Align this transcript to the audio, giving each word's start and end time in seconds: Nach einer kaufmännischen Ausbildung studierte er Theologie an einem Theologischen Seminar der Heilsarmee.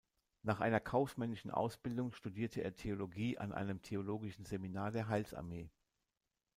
Nach 0.41 0.61
einer 0.61 0.79
kaufmännischen 0.79 1.51
Ausbildung 1.51 2.11
studierte 2.11 2.63
er 2.63 2.75
Theologie 2.75 3.37
an 3.37 3.53
einem 3.53 3.83
Theologischen 3.83 4.45
Seminar 4.45 4.89
der 4.89 5.07
Heilsarmee. 5.09 5.69